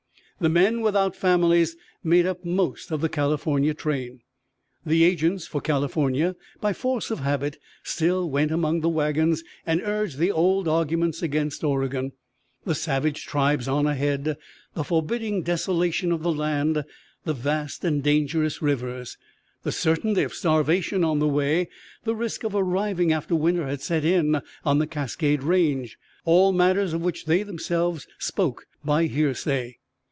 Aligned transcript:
The 0.39 0.49
men 0.49 0.81
without 0.81 1.15
families 1.15 1.75
made 2.03 2.25
up 2.25 2.43
most 2.43 2.89
of 2.89 2.99
the 3.01 3.09
California 3.09 3.75
train. 3.75 4.21
The 4.83 5.03
agents 5.03 5.45
for 5.45 5.61
California, 5.61 6.35
by 6.59 6.73
force 6.73 7.11
of 7.11 7.19
habit, 7.19 7.59
still 7.83 8.27
went 8.27 8.49
among 8.49 8.81
the 8.81 8.89
wagons 8.89 9.43
and 9.67 9.83
urged 9.83 10.17
the 10.17 10.31
old 10.31 10.67
arguments 10.67 11.21
against 11.21 11.63
Oregon 11.63 12.13
the 12.65 12.73
savage 12.73 13.27
tribes 13.27 13.67
on 13.67 13.85
ahead, 13.85 14.35
the 14.73 14.83
forbidding 14.83 15.43
desolation 15.43 16.11
of 16.11 16.23
the 16.23 16.33
land, 16.33 16.85
the 17.23 17.33
vast 17.35 17.85
and 17.85 18.01
dangerous 18.01 18.63
rivers, 18.63 19.19
the 19.61 19.71
certainty 19.71 20.23
of 20.23 20.33
starvation 20.33 21.03
on 21.03 21.19
the 21.19 21.27
way, 21.27 21.69
the 22.03 22.15
risk 22.15 22.43
of 22.43 22.55
arriving 22.55 23.13
after 23.13 23.35
winter 23.35 23.67
had 23.67 23.81
set 23.81 24.03
in 24.03 24.41
on 24.65 24.79
the 24.79 24.87
Cascade 24.87 25.43
Range 25.43 25.95
all 26.25 26.51
matters 26.51 26.93
of 26.93 27.01
which 27.03 27.25
they 27.25 27.43
themselves 27.43 28.07
spoke 28.17 28.65
by 28.83 29.05
hearsay. 29.05 29.77